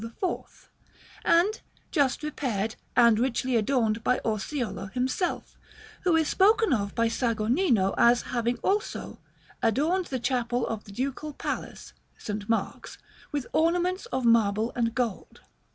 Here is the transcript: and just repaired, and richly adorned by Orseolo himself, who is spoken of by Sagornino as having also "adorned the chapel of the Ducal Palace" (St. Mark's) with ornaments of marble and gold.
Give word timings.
and 1.23 1.61
just 1.91 2.23
repaired, 2.23 2.75
and 2.95 3.19
richly 3.19 3.55
adorned 3.55 4.03
by 4.03 4.17
Orseolo 4.25 4.91
himself, 4.91 5.59
who 6.05 6.15
is 6.15 6.27
spoken 6.27 6.73
of 6.73 6.95
by 6.95 7.07
Sagornino 7.07 7.93
as 7.99 8.23
having 8.23 8.57
also 8.63 9.19
"adorned 9.61 10.05
the 10.07 10.19
chapel 10.19 10.65
of 10.65 10.85
the 10.85 10.91
Ducal 10.91 11.33
Palace" 11.33 11.93
(St. 12.17 12.49
Mark's) 12.49 12.97
with 13.31 13.45
ornaments 13.53 14.07
of 14.07 14.25
marble 14.25 14.71
and 14.75 14.95
gold. 14.95 15.41